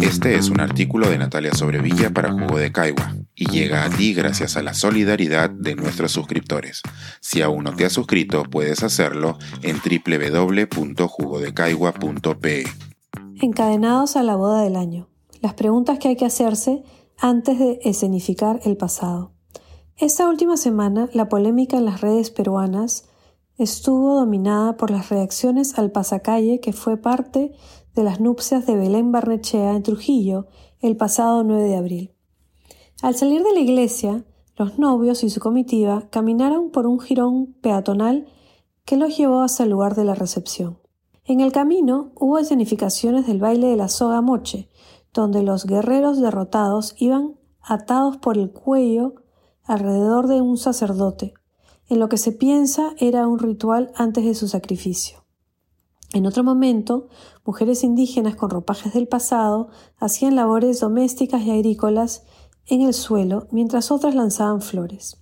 [0.00, 4.14] Este es un artículo de Natalia Sobrevilla para Jugo de Caigua y llega a ti
[4.14, 6.82] gracias a la solidaridad de nuestros suscriptores.
[7.20, 12.64] Si aún no te has suscrito, puedes hacerlo en www.jugodecaigua.pe.
[13.40, 15.08] Encadenados a la boda del año.
[15.40, 16.84] Las preguntas que hay que hacerse
[17.18, 19.32] antes de escenificar el pasado.
[19.96, 23.08] Esta última semana, la polémica en las redes peruanas
[23.56, 27.52] estuvo dominada por las reacciones al pasacalle que fue parte
[27.94, 30.46] de las nupcias de Belén Barnechea en Trujillo
[30.80, 32.14] el pasado 9 de abril.
[33.02, 34.24] Al salir de la iglesia,
[34.56, 38.26] los novios y su comitiva caminaron por un jirón peatonal
[38.84, 40.78] que los llevó hasta el lugar de la recepción.
[41.24, 44.68] En el camino hubo escenificaciones del baile de la soga moche,
[45.12, 49.14] donde los guerreros derrotados iban atados por el cuello
[49.64, 51.34] alrededor de un sacerdote,
[51.88, 55.24] en lo que se piensa era un ritual antes de su sacrificio.
[56.12, 57.08] En otro momento,
[57.44, 62.24] mujeres indígenas con ropajes del pasado hacían labores domésticas y agrícolas
[62.66, 65.16] en el suelo mientras otras lanzaban flores.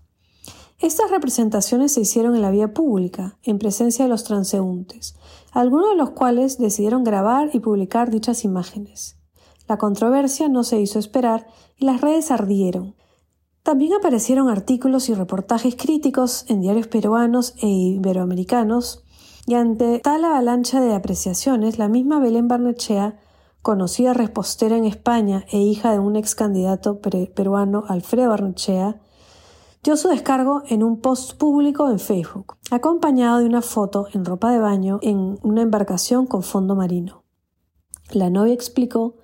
[0.78, 5.14] Estas representaciones se hicieron en la vía pública, en presencia de los transeúntes,
[5.52, 9.16] algunos de los cuales decidieron grabar y publicar dichas imágenes.
[9.68, 12.96] La controversia no se hizo esperar y las redes ardieron.
[13.62, 19.04] También aparecieron artículos y reportajes críticos en diarios peruanos e iberoamericanos
[19.46, 23.20] y ante tal avalancha de apreciaciones, la misma Belén Barnechea,
[23.62, 29.00] conocida repostera en España e hija de un ex candidato peruano Alfredo Barnechea,
[29.84, 34.50] dio su descargo en un post público en Facebook, acompañado de una foto en ropa
[34.50, 37.22] de baño en una embarcación con fondo marino.
[38.10, 39.14] La novia explicó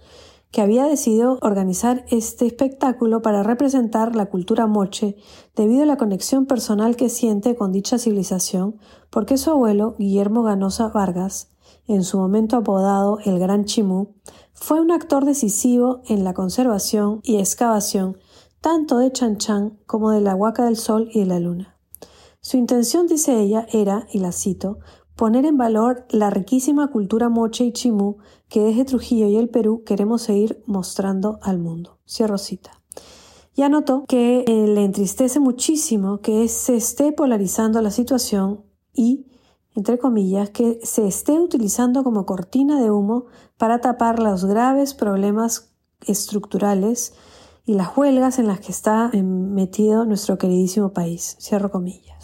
[0.51, 5.17] que había decidido organizar este espectáculo para representar la cultura moche
[5.55, 8.79] debido a la conexión personal que siente con dicha civilización,
[9.11, 11.51] porque su abuelo, Guillermo Ganosa Vargas,
[11.87, 14.15] en su momento apodado el Gran Chimú,
[14.53, 18.17] fue un actor decisivo en la conservación y excavación
[18.61, 21.79] tanto de Chan Chan como de la Huaca del Sol y de la Luna.
[22.41, 24.79] Su intención, dice ella, era, y la cito,
[25.19, 28.19] poner en valor la riquísima cultura moche y chimú
[28.49, 31.99] que desde Trujillo y el Perú queremos seguir mostrando al mundo.
[32.09, 32.81] Cierro cita.
[33.57, 38.65] Ya notó que eh, le entristece muchísimo que se esté polarizando la situación
[38.95, 39.27] y,
[39.75, 43.27] entre comillas, que se esté utilizando como cortina de humo
[43.57, 45.73] para tapar los graves problemas
[46.07, 47.13] estructurales
[47.67, 51.37] y las huelgas en las que está metido nuestro queridísimo país.
[51.41, 52.18] Cierro comillas.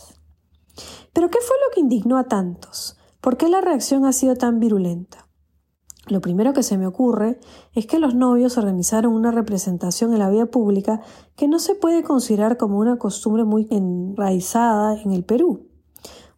[1.15, 2.99] Pero ¿qué fue lo que indignó a tantos?
[3.23, 5.27] ¿Por qué la reacción ha sido tan virulenta?
[6.07, 7.41] Lo primero que se me ocurre
[7.73, 11.01] es que los novios organizaron una representación en la vía pública
[11.35, 15.71] que no se puede considerar como una costumbre muy enraizada en el Perú.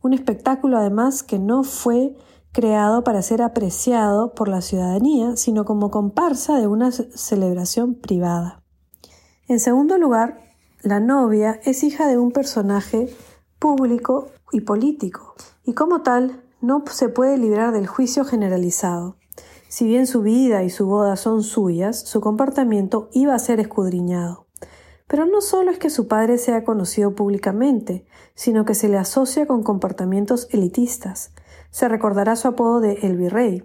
[0.03, 2.15] Un espectáculo además que no fue
[2.53, 8.63] creado para ser apreciado por la ciudadanía, sino como comparsa de una celebración privada.
[9.49, 10.39] En segundo lugar,
[10.83, 13.09] la novia es hija de un personaje
[13.59, 15.35] público y político,
[15.65, 19.17] y como tal no se puede librar del juicio generalizado.
[19.69, 24.47] Si bien su vida y su boda son suyas, su comportamiento iba a ser escudriñado.
[25.09, 29.47] Pero no solo es que su padre sea conocido públicamente, sino que se le asocia
[29.47, 31.33] con comportamientos elitistas.
[31.71, 33.65] Se recordará su apodo de El Virrey,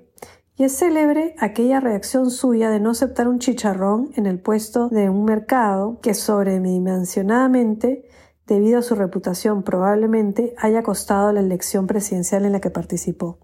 [0.57, 5.09] y es célebre aquella reacción suya de no aceptar un chicharrón en el puesto de
[5.09, 8.05] un mercado que sobredimensionadamente
[8.47, 13.39] debido a su reputación probablemente haya costado la elección presidencial en la que participó.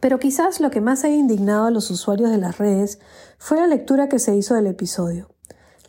[0.00, 2.98] Pero quizás lo que más haya indignado a los usuarios de las redes
[3.38, 5.28] fue la lectura que se hizo del episodio.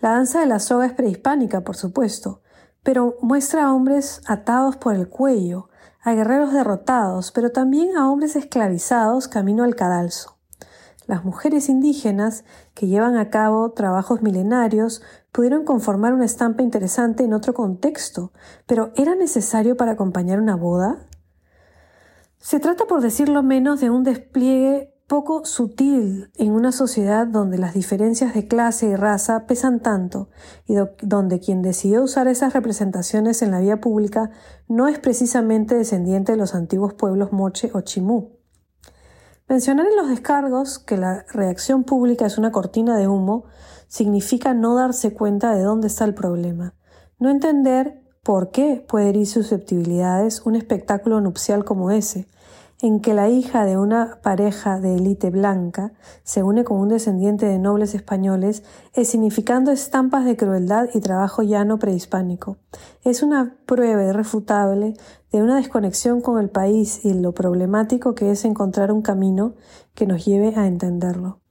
[0.02, 2.42] La danza de la soga es prehispánica, por supuesto,
[2.84, 5.70] pero muestra a hombres atados por el cuello,
[6.02, 10.33] a guerreros derrotados, pero también a hombres esclavizados camino al cadalso.
[11.06, 17.34] Las mujeres indígenas, que llevan a cabo trabajos milenarios, pudieron conformar una estampa interesante en
[17.34, 18.32] otro contexto,
[18.66, 21.08] pero ¿era necesario para acompañar una boda?
[22.38, 27.74] Se trata, por decirlo menos, de un despliegue poco sutil en una sociedad donde las
[27.74, 30.30] diferencias de clase y raza pesan tanto
[30.66, 34.32] y donde quien decidió usar esas representaciones en la vía pública
[34.68, 38.43] no es precisamente descendiente de los antiguos pueblos moche o chimú.
[39.50, 43.44] Mencionar en los descargos que la reacción pública es una cortina de humo
[43.90, 46.76] significa no darse cuenta de dónde está el problema,
[47.20, 52.26] no entender por qué puede herir susceptibilidades un espectáculo nupcial como ese,
[52.82, 55.94] en que la hija de una pareja de élite blanca
[56.24, 58.64] se une con un descendiente de nobles españoles,
[59.04, 62.58] significando estampas de crueldad y trabajo llano prehispánico.
[63.04, 64.96] Es una prueba irrefutable
[65.34, 69.56] de una desconexión con el país y lo problemático que es encontrar un camino
[69.96, 71.42] que nos lleve a entenderlo.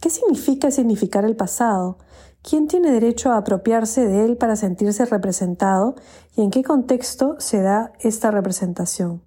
[0.00, 1.98] ¿Qué significa significar el pasado?
[2.42, 5.96] ¿Quién tiene derecho a apropiarse de él para sentirse representado
[6.36, 9.24] y en qué contexto se da esta representación?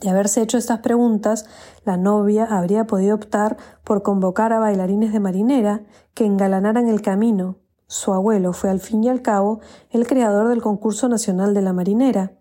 [0.00, 1.46] De haberse hecho estas preguntas,
[1.84, 5.82] la novia habría podido optar por convocar a bailarines de marinera
[6.14, 7.56] que engalanaran el camino.
[7.88, 9.58] Su abuelo fue al fin y al cabo
[9.90, 12.37] el creador del concurso nacional de la marinera,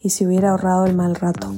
[0.00, 1.54] y se hubiera ahorrado el mal rato.